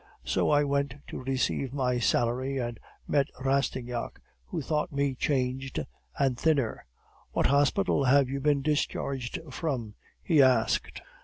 So 0.23 0.49
I 0.49 0.63
went 0.63 0.95
to 1.09 1.21
receive 1.21 1.75
my 1.75 1.99
salary, 1.99 2.57
and 2.57 2.79
met 3.07 3.27
Rastignac, 3.39 4.19
who 4.45 4.59
thought 4.59 4.91
me 4.91 5.13
changed 5.13 5.85
and 6.17 6.39
thinner. 6.39 6.87
"'What 7.33 7.45
hospital 7.45 8.05
have 8.05 8.27
you 8.27 8.39
been 8.39 8.63
discharged 8.63 9.39
from?' 9.51 9.93
he 10.23 10.41
asked. 10.41 11.03